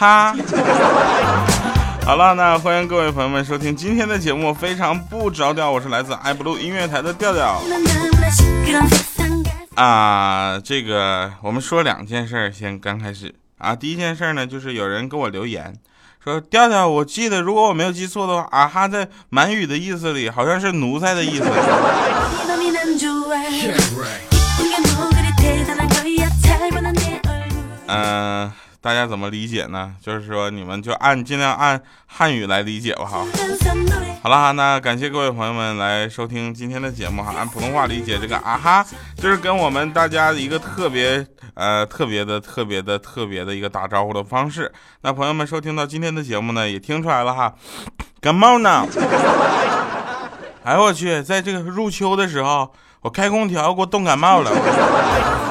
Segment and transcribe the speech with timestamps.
[0.00, 0.34] 哈。
[2.06, 7.60] 好了，那欢迎各位朋友们收听今天的节目，非常不着调，我是来自 i blue 音乐台的调调。
[9.74, 15.74] 啊，这个我们说两件事儿，先刚开始啊，第一件事儿呢，就是有人给我留言
[16.24, 21.44] 说，调调，我记得如果我没有记错的话，啊哈在满语的意思里好像是奴才的意思。
[23.52, 24.29] 嗯。
[28.82, 29.94] 大家怎么理解呢？
[30.00, 33.26] 就是说，你们就按尽量按汉语来理解吧，哈。
[34.22, 37.34] 好了，那感谢各位朋友们来收听今天的节目哈。
[37.36, 38.84] 按普通话理解这个啊哈，
[39.16, 44.70] 就是跟我们大家一个特别呃特别的特别的特别的一个打招呼的方式。
[45.02, 47.54] 那朋友们收听到今天的节目呢，也听出来了哈，
[48.20, 48.86] 感冒呢？
[50.64, 52.70] 哎我去，在这个入秋的时候，
[53.02, 55.49] 我开空调给我冻感冒了。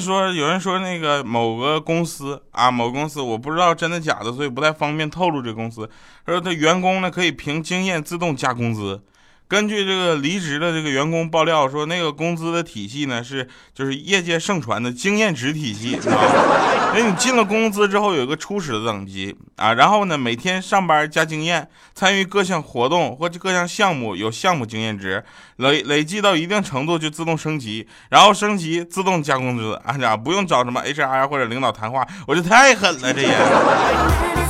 [0.00, 5.88] 说，有人说那个某个公司啊，某公司我不知道真的假的，所以不太方便透露这公司。
[6.26, 9.02] 说他员工呢可以凭经验自动加工资。
[9.46, 16.92] 根据这个离职的这个员工爆料说，那个工资的体系呢是就是业界盛传的经验值体系啊。
[16.94, 25.22] 那 你进了工资之后有一个初始的等级啊，然后呢每天上班加经验，参与各项活动或者各项项目有项目经验值，
[25.56, 29.74] 累累计到一定程度就自动升级，然后升级自动加工资。
[29.84, 34.43] 啊呀，不用找什么 HR 或者领导谈话，我这太狠了这也。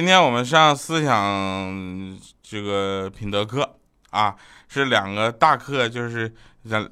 [0.00, 3.76] 今天我们上思想这个品德课
[4.08, 4.34] 啊，
[4.66, 6.34] 是两个大课，就是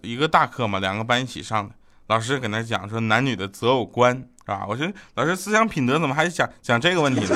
[0.02, 1.74] 一个大课嘛，两个班一起上的。
[2.08, 4.66] 老师搁那讲说男女的择偶观，是吧？
[4.68, 7.34] 我说老师思想品德怎么还讲讲这个问题呢？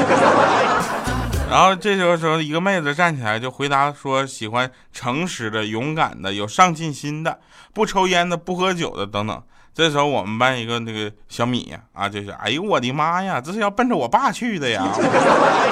[1.49, 7.41] 然后这时候时候一个妹子站起来就回答说喜欢诚实的、勇敢的、有上进心的、
[7.72, 9.43] 不抽烟的、不喝酒的等等。
[9.75, 14.84] 这时候我们班一个那个小米，啊，就是，哎呦我的妈呀，这是要奔着我爸去的呀！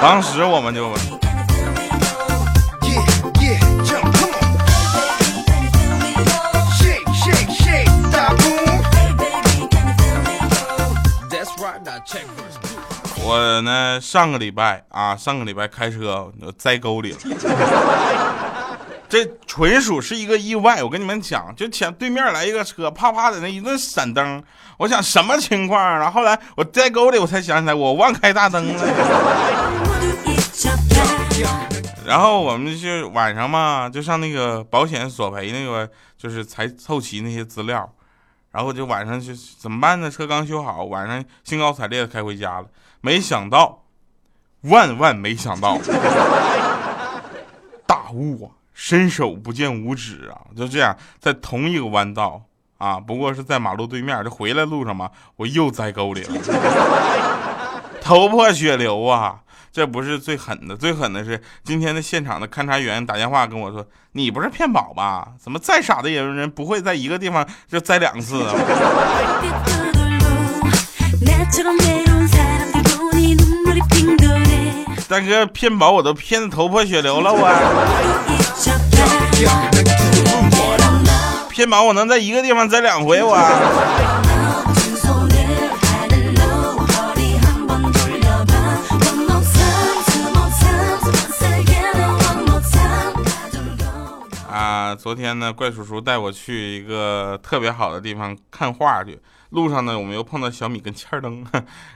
[0.01, 0.91] 当时我们就，
[13.23, 17.19] 我呢上个礼拜啊，上个礼拜开车栽沟里了。
[19.11, 24.41] 这纯属是一个意外，我跟你们讲，就前对面来一个车，啪啪的那一顿闪灯，
[24.77, 25.77] 我想什么情况？
[25.99, 28.81] 然后后来我在沟里，我才想起来我忘开大灯了。
[32.07, 37.93] 然后我们就晚上嘛，就上那个保险索赔那个，就是才凑齐那些资料，
[38.51, 40.09] 然后就晚上就怎么办呢？
[40.09, 42.67] 车刚修好，晚上兴高采烈的开回家了，
[43.01, 43.83] 没想到，
[44.61, 45.77] 万万没想到，
[47.85, 48.60] 大雾啊！
[48.73, 50.41] 伸手不见五指啊！
[50.55, 52.41] 就这样，在同一个弯道
[52.77, 54.23] 啊，不过是在马路对面。
[54.23, 56.33] 这回来路上嘛，我又栽沟里了，
[58.01, 59.39] 头破血流啊！
[59.71, 65.29] 这不是最狠的，最狠的是今天的现场的勘察员打电话跟我说：“你不是骗保吧？
[65.39, 68.53] 怎么再傻的也人不会在一个地方就栽两次啊？”
[75.11, 77.45] 大哥骗保我都骗的头破血流了，我。
[81.49, 83.35] 骗保我能在一个地方栽两回我。
[94.49, 99.19] 啊，昨天呢，怪叔叔带我去一个特别好的地方看画去。
[99.49, 101.45] 路上呢，我们又碰到小米跟欠灯，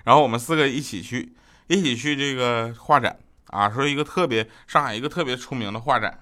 [0.03, 1.31] 然后我们四个一起去，
[1.67, 3.17] 一起去这个画展
[3.47, 6.19] 啊，说一个特别上海一个特别出名的画展。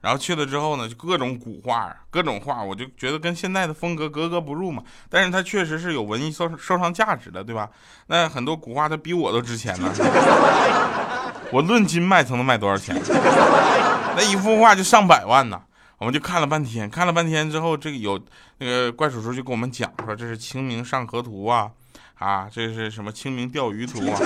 [0.00, 4.82] 然后去了之后呢，就各种古画，各种画，我就觉得跟现在的风格格格不入嘛。
[5.08, 7.70] 但是它确实是有文艺收收藏价值的，对吧？
[8.08, 9.90] 那很多古画它比我都值钱呢。
[11.50, 12.94] 我论斤卖，才能卖多少钱？
[14.16, 15.62] 那一幅画就上百万呢。
[15.96, 18.22] 我们就看了半天，看了半天之后，这个有
[18.58, 21.70] 那个怪叔叔就跟我们讲说，这是《清明上河图》啊，
[22.24, 24.18] 啊，这是什么《清明钓鱼图》啊，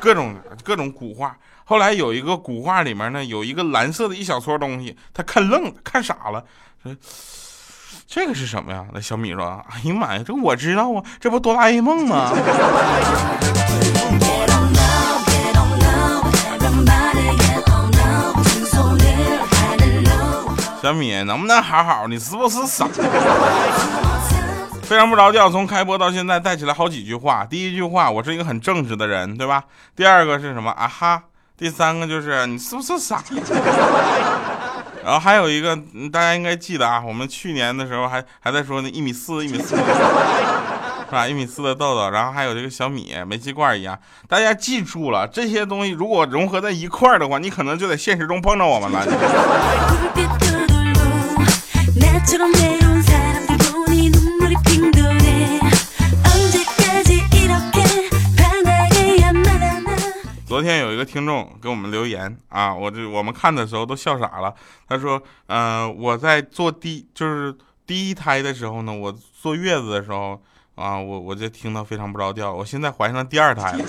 [0.00, 1.36] 各种各种古画。
[1.66, 6.42] 后来有一个古画里面呢，有一个蓝色的一小撮东西，他看愣了，看傻了，
[6.82, 6.96] 说
[8.06, 8.86] 这个是什么呀？
[8.94, 12.32] 那小米说：“哎呀妈呀，这我知道啊，这不哆啦 A 梦吗？”
[20.82, 22.06] 小米能不能好好？
[22.08, 22.88] 你是不是傻？
[24.84, 27.44] 非常不着调，从开播到现在带起来好几句话。
[27.44, 29.64] 第一句话，我是一个很正直的人，对吧？
[29.96, 30.70] 第二个是什么？
[30.72, 31.22] 啊哈。
[31.56, 33.22] 第三个就是你是不是傻？
[35.04, 35.76] 然后还有一个，
[36.12, 41.28] 大家应该记得啊，我们去年的时候还还在说那一米四、一米四， 是吧？
[41.28, 43.96] 一米四的豆豆，然后还有这个小米煤气罐一样，
[44.28, 49.06] 大家记住了这些东西，如果融合在一块儿的话，你可能就在现实中碰到我们了。
[60.54, 64.54] 昨天有一个听众给我们留言啊，我这我们看的时候都笑傻了。
[64.88, 65.20] 他说
[65.50, 67.52] ：“嗯，我在做第就是
[67.84, 69.12] 第一胎的时候呢，我
[69.42, 70.40] 坐月子的时候
[70.76, 72.54] 啊，我我就听到非常不着调。
[72.54, 73.84] 我现在怀上第二胎了，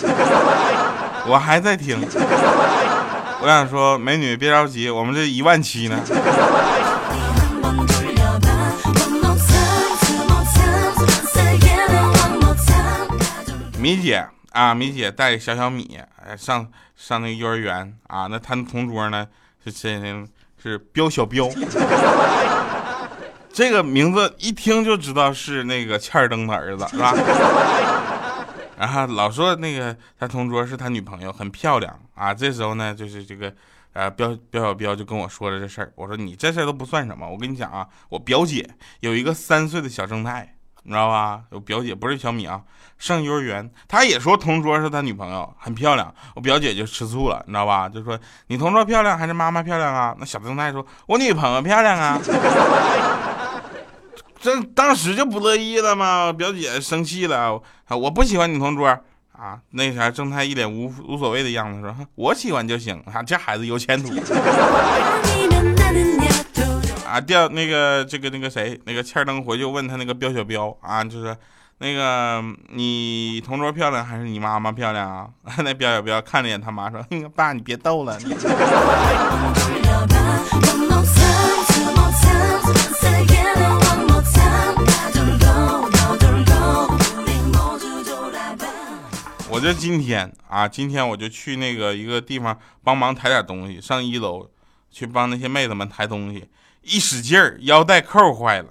[1.29, 1.99] 我还在听。
[2.01, 5.99] 我想说，美女别着急，我们这一万七呢。”
[13.77, 14.25] 米姐。
[14.55, 15.99] 啊，米姐带小小米，
[16.37, 19.27] 上上那个幼儿园啊，那她同桌呢
[19.61, 20.27] 是是
[20.63, 21.49] 是彪小彪，
[23.51, 27.13] 这个名字一听就知道是那个欠儿登的儿子，是吧？
[28.79, 32.33] 然后老说那个他同桌是他女朋友，很漂亮啊。
[32.33, 33.53] 这时候呢，就是这个
[33.91, 38.69] 呃彪彪小彪就跟我说了这事儿，我说你这事儿都不算什么，我跟你讲啊，我表姐
[39.01, 40.54] 有一个三岁的小正太。
[40.85, 41.41] 你知道吧？
[41.49, 42.61] 我表姐不是小米啊，
[42.97, 46.13] 上幼儿园，她也说同桌是她女朋友，很漂亮。
[46.35, 47.89] 我表姐就吃醋了，你知道吧？
[47.89, 48.17] 就说
[48.47, 50.15] 你同桌漂亮还是妈妈漂亮啊？
[50.19, 52.21] 那小正太说，我女朋友漂亮啊。
[54.39, 57.97] 这当时就不乐意了嘛，表姐生气了啊！
[57.97, 58.87] 我不喜欢你同桌
[59.31, 59.59] 啊。
[59.71, 64.13] 那啥，正太一脸无无所谓的样子说，我喜欢就行啊，这孩子有前途。
[67.05, 71.37] 啊，掉那个这个那个谁，那个欠儿登回去问他那个彪小彪啊，就是
[71.77, 75.29] 那个你同桌漂亮还是你妈妈漂亮啊？
[75.63, 77.05] 那彪小彪看了一眼他妈说
[77.35, 78.17] ：“爸，你别逗了。
[89.47, 94.49] ”我就今天啊，今天我就去那个一个地方帮忙抬点东西，上一楼
[94.91, 96.45] 去帮那些妹子们抬东西。
[96.85, 98.69] 一使劲儿，腰带扣坏了，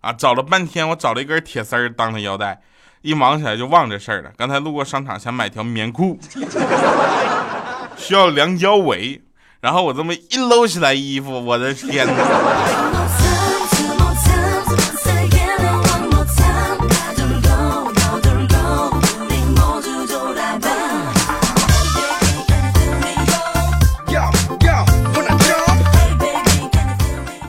[0.00, 2.60] 啊，找了半天，我找了一根铁丝儿当的腰带，
[3.02, 4.30] 一忙起来就忘这事儿了。
[4.36, 6.18] 刚才路过商场，想买条棉裤，
[7.96, 9.22] 需要量腰围，
[9.60, 13.03] 然后我这么一搂起来衣服，我的天哪！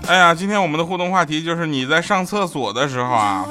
[0.08, 3.44] 哎呀，今天我们的互动话题就是你在上厕所的时候啊，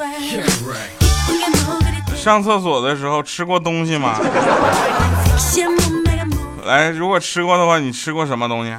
[2.14, 4.20] 上厕所的时候吃过东西吗？
[6.64, 8.72] 来，如果吃过的话，你吃过什么东西？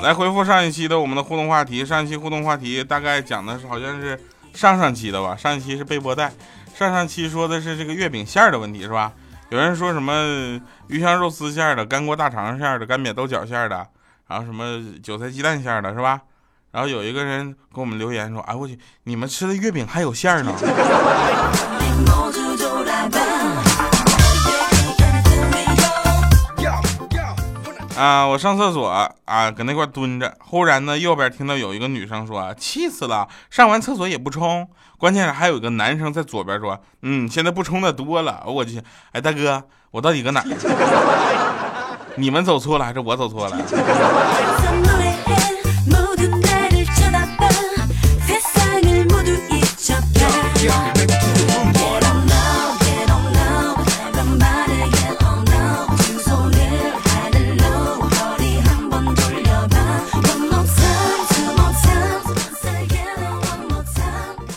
[0.00, 4.18] 来回复上一期的我们的互动话题，上一期互动话题大概讲的是好像是
[4.54, 6.32] 上上期的吧，上一期是被波带，
[6.78, 9.10] 上上期说的是这个月饼馅儿的问题是吧？
[9.50, 13.86] 有人说什么鱼香肉丝馅儿的、干锅大肠馅儿的、干煸豆角馅儿的。
[14.28, 16.20] 然后什么韭菜鸡蛋馅的，是吧？
[16.70, 20.52] 然后有一个人给我们留言说：“哎，我去，你们吃的月饼还有馅呢？”
[27.96, 28.88] 啊，我上厕所
[29.24, 39.62] 啊，搁那块蹲着，忽然呢，右边听到有一个女生说：“气死了，上完厕所也不冲。”关键是还有一个男生在左边说：“嗯，现在不冲的多了。”我去，哎，大哥，
[39.92, 40.42] 我到底搁哪？
[42.16, 43.56] 你们走错了还是我走错了？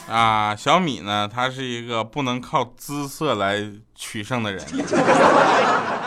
[0.10, 1.30] 啊，小米呢？
[1.32, 3.62] 他是一个不能靠姿色来
[3.94, 4.66] 取胜的人。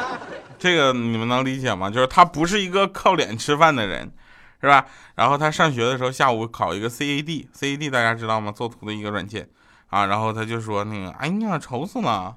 [0.60, 1.88] 这个你们能理解吗？
[1.88, 4.12] 就是他不是一个靠脸吃饭的人，
[4.60, 4.84] 是吧？
[5.14, 8.52] 然后他上学的时候下午考一个 CAD，CAD 大家知道吗？
[8.52, 9.48] 作图的一个软件
[9.88, 10.04] 啊。
[10.04, 12.36] 然后他就说那个，哎呀，愁死了，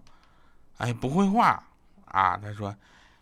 [0.78, 1.62] 哎，不会画
[2.06, 2.40] 啊。
[2.42, 2.74] 他说，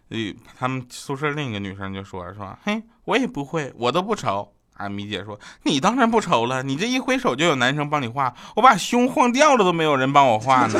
[0.09, 0.17] 呃，
[0.59, 4.53] 他们宿舍另一个女生就说说，嘿，我也不会，我都不愁。
[4.77, 10.79] 啊，米姐说，你当然不愁了，你这一挥手就有男生帮你画，我把胸晃掉了都没有人帮我画呢。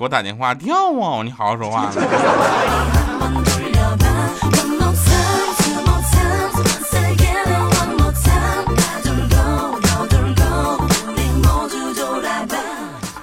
[0.00, 1.22] 给我打电话，掉啊！
[1.22, 1.90] 你好好说话。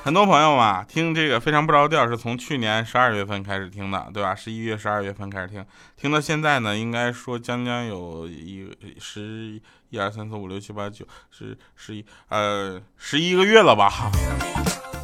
[0.04, 4.36] 很多朋友嘛，听这个非常不着调，是从去年十二月份开始听的，对吧？
[4.36, 5.66] 十一月、十二月份开始听，
[6.00, 14.12] 听到现在呢，应该说将将有一十一、二、三、四、五、六、七、八、九、十、十一，呃，十一个月了吧。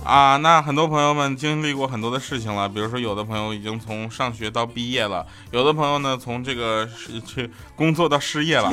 [0.03, 8.71] 啊，那很多朋友们经历过很多的事情了，比如说有的朋友已经从上学到毕业了，有的朋友呢从这个是去工作到失业了。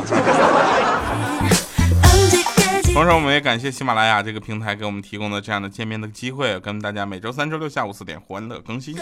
[2.92, 8.96] 同时，我们也感谢喜马拉雅这个平台给我们提供的这样的见面的机会，跟大家每周三、周六下午四点欢乐更新。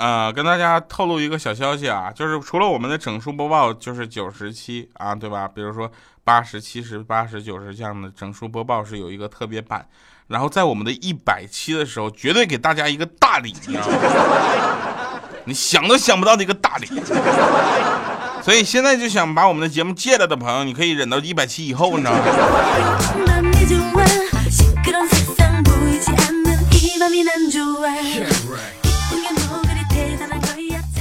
[0.00, 5.46] 呃，跟大家透露一个小消息啊，就是除了我们的整数播报就是九十期啊，对吧？
[5.46, 5.92] 比如说
[6.24, 9.86] 八十七十、八十九十这样的整数播报是有一个特别版，
[10.28, 15.20] 然后在我们的一百期的时候，绝对给大家一个大礼，你知道吗？
[15.44, 16.86] 你想都想不到的一个大礼，
[18.42, 22.20] 所以现在就想把我们的节目戒了的朋友，你可以忍到一百期以后，你知道吗？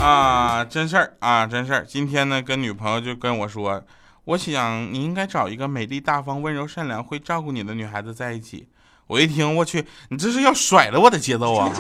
[0.02, 1.86] 啊，真事儿啊，真事儿。
[1.86, 3.84] 今天呢，跟女朋友就跟我说，
[4.24, 8.68] 我想你应该找一个美丽大方、温柔善良、会照顾你的女孩子在一起。
[9.08, 11.70] 我一听，我去，你这是要甩了我的节奏啊！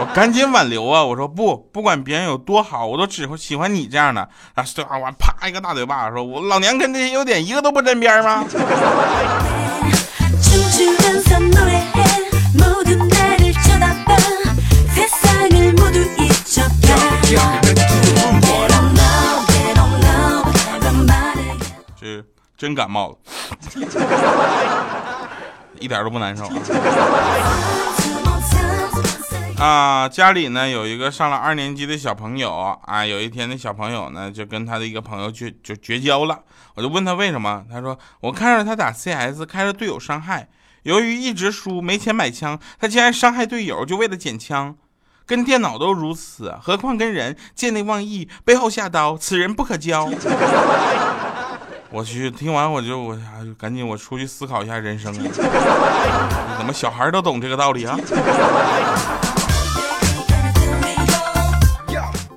[0.00, 1.02] 我赶紧挽留啊！
[1.02, 4.20] 我说不，不管别人有多好，我都只会喜欢你这样的。
[4.54, 4.64] 啊，
[4.98, 8.44] 我啪一个大嘴巴，说我老娘跟这些优点一个都不沾边吗？
[22.68, 23.16] 真感冒了。
[25.80, 26.44] 一点都不难受
[29.58, 30.06] 啊！
[30.06, 36.40] 家里呢有一个上了二年级的小朋友啊，有一天那小朋友呢就跟他的一个朋友绝就绝交了。
[36.74, 40.48] 我就问他为什么，他说我看着他打 CS 开着队友伤害，
[40.82, 44.76] 由于一直输没钱买枪，他竟然伤害队友就为了捡枪，
[45.24, 47.36] 跟电脑都如此，何况跟人？
[47.54, 50.10] 见利忘义，背后下刀，此人不可交。
[51.90, 53.18] 我去，听完我就我
[53.56, 56.56] 赶紧我出去思考一下人生啊！
[56.58, 57.96] 怎么小孩都懂这个道理啊？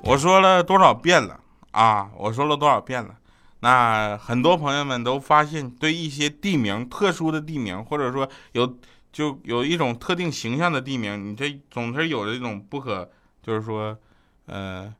[0.02, 1.38] 我说了多少遍了
[1.72, 2.10] 啊？
[2.16, 3.14] 我说了多少遍了？
[3.60, 8.78] 那很多朋友们都发现，对一些地名、特殊的地名，或者说有
[9.12, 13.10] 就有一种特定形象的地名，你这总是有这种不可，
[13.42, 13.96] 就是说，
[14.46, 14.92] 呃，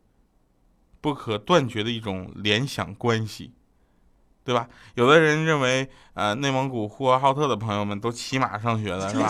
[1.01, 3.53] 不可断绝的一种联想关系。
[4.45, 4.67] 对吧？
[4.95, 9.29] 有的人认为，呃，内蒙古呼和浩特的朋友们都骑马上学的是吧？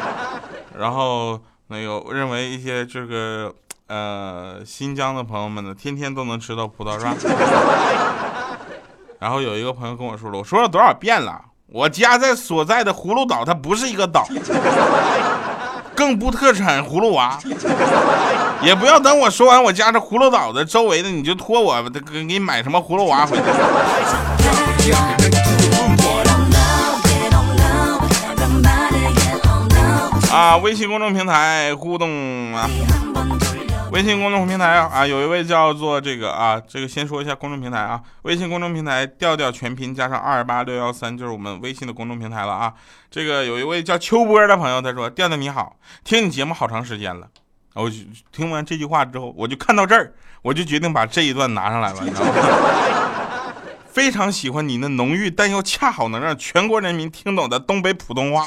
[0.78, 3.52] 然后那个认为一些这个
[3.88, 7.14] 呃新疆的朋友们呢，天天都能吃到葡萄是吧？
[9.18, 14.26] 然后有一个朋友跟我说了，我说了多少遍了，我家在所在的葫芦岛，它不是一个岛。
[15.94, 17.38] 更不特产葫芦娃，
[18.66, 21.80] 也不要等我说完我家这葫芦岛的周围的，你就托我
[22.12, 23.42] 给你买什么葫芦娃回去。
[30.32, 32.68] 啊，微信公众平台互动啊。
[33.92, 42.72] 微信公众平台啊啊，有一位叫做这个啊，这个先说一下公众平台啊，微信公众平台调调全拼加上二八六幺三就是我们微信的公众平台了啊。
[43.12, 47.28] 这个有一位叫秋波的朋友，他说调调你好，听你节目好长时间了，
[47.82, 47.90] 我
[48.32, 52.32] 听完这句话之后，我就看到这儿，我就决定把这一段拿上来了，你知道吗？
[53.92, 58.46] 非常喜欢你那浓郁但又恰好能让全国人民听懂的东北普通话。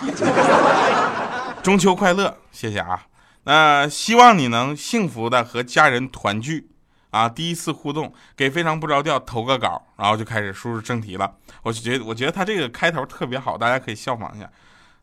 [1.64, 3.06] 中秋快乐，谢谢啊。
[3.44, 6.70] 那希望你能幸福的和家人团聚
[7.10, 7.28] 啊！
[7.28, 11.34] 第一次互动，给非常不着调投个稿，然后就开始输入正题了。
[11.64, 14.50] 我觉得，我觉得他这个开头特别好，大家可以效仿一下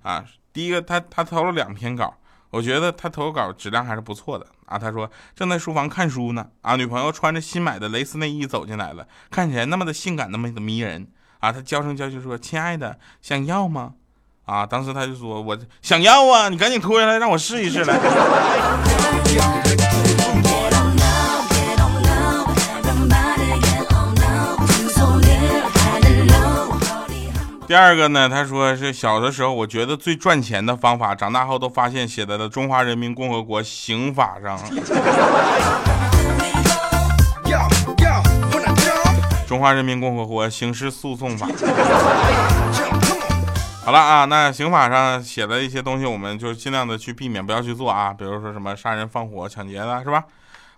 [0.02, 0.24] 啊。
[0.52, 2.14] 第一个，他他投了两篇稿，
[2.50, 4.78] 我觉得他投稿质量还是不错的啊。
[4.78, 11.08] 他说正在书房看书呢啊，女朋友穿着新买的蕾丝内衣走进来了，看起来那么的性感，那么的迷人
[11.40, 11.52] 啊。
[11.52, 13.94] 他娇声娇气说：“亲爱的，想要吗？”
[14.46, 14.64] 啊！
[14.64, 17.98] 当时他就说：“我想要啊，你赶紧脱下来让我试一试来。”
[27.66, 34.56] 第二个呢，他说是小的时候我觉得最赚钱的方法，长大后都发现写在了中华人民共和国刑法上。
[39.48, 41.48] 中华人民共和国刑事诉讼法。
[43.84, 48.14] 好了啊，那刑法上写的一些东西，我们就尽量的去避免，不要去做啊。
[48.16, 50.22] 比如说什么杀人放火、抢劫的，是吧？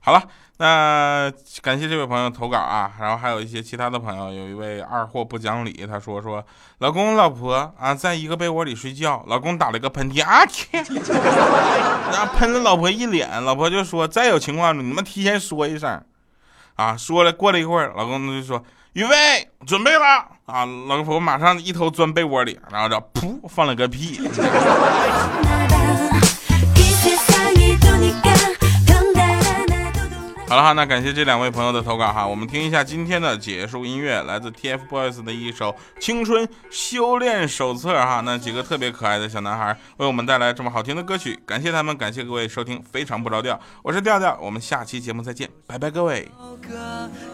[0.08, 0.22] 好了，
[0.56, 6.42] 那感谢这位朋友投稿啊，然后还有一些其他的朋友，有一位二货不讲理，他说说
[6.78, 16.02] 老公老婆啊，在一个被窝里睡觉，老公打了个喷嚏啊去，然后 喷了老婆一脸，老婆就说再有情况你们提前说一声，
[16.76, 24.18] 啊，说了过了一会儿，老公就说预备准备了啊，老婆马上一头钻被窝里，然后就噗放了个屁。
[30.48, 46.26] 好了哈，那感谢这两位朋友的投稿哈，我们听一下今天的结束音乐，来自 TFBOYS 的一首《青春修炼手册》哈，那几个特别可爱的小男孩为我们带来这么好听的歌曲，感谢他们，感谢各位收听，非常不着调，我是调调，我们下期节目再见，拜拜各位。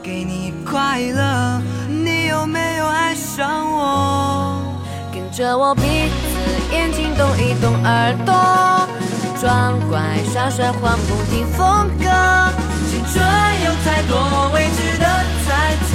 [0.02, 4.61] 给你快乐，你有没有爱上我？
[5.12, 8.35] 跟着我鼻子眼睛动一动耳朵，
[9.45, 10.01] 装乖
[10.33, 12.05] 耍帅换不停风格。
[12.89, 13.23] 青春
[13.67, 15.05] 有太多未知的
[15.45, 15.93] 猜测，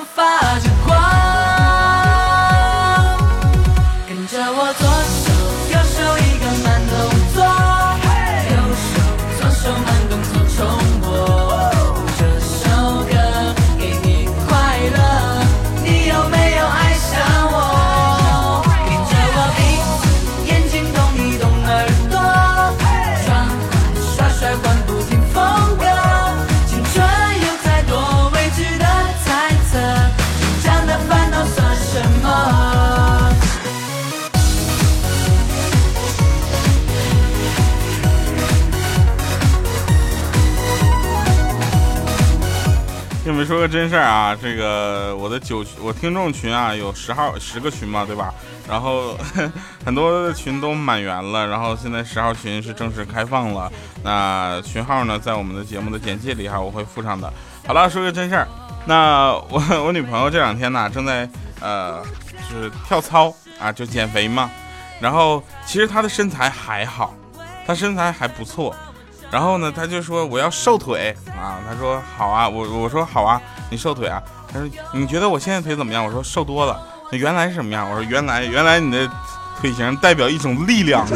[0.00, 0.39] 我才
[43.50, 48.32] 说个真事儿啊，这个我的九我听众群啊有十号十个群嘛，对吧？
[48.68, 49.18] 然后
[49.84, 53.68] 很多群都满员了，然后现在十号群是正式开放了。
[54.04, 57.28] 那群号呢，在我们的节目的简介里哈，我会附上的。
[57.66, 58.46] 好了，说个真事儿，
[58.86, 61.28] 那我我女朋友这两天呢，正在
[61.60, 62.00] 呃
[62.48, 64.48] 就是跳操啊，就减肥嘛。
[65.00, 67.12] 然后其实她的身材还好，
[67.66, 68.72] 她身材还不错。
[69.30, 71.58] 然后呢，他就说我要瘦腿啊。
[71.68, 73.40] 他说好啊，我我说好啊，
[73.70, 74.22] 你瘦腿啊。
[74.52, 76.04] 他说你觉得我现在腿怎么样？
[76.04, 76.80] 我说瘦多了。
[77.12, 77.88] 那原来是什么样？
[77.88, 79.08] 我说原来原来你的
[79.60, 81.06] 腿型代表一种力量。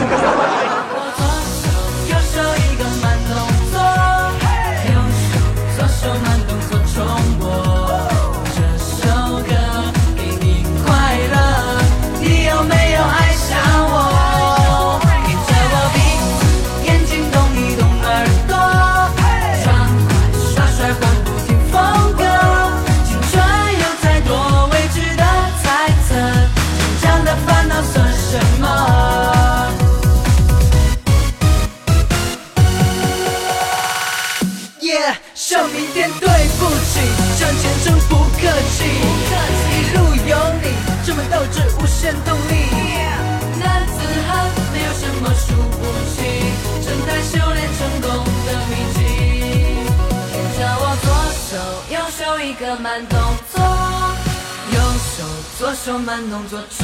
[56.54, 56.83] the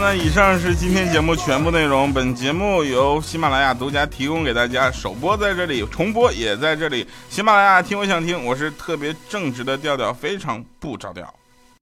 [0.00, 2.10] 那以上是今天节目全部内容。
[2.10, 7.06] 本节目由喜马拉雅独家提供给大家，首播在这里，重播也在这里。
[7.28, 11.32] 喜马拉雅听我想听，我是特别正直的调调，非常不着调。